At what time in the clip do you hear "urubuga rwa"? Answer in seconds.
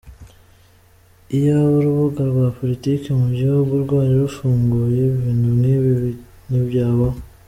1.79-2.47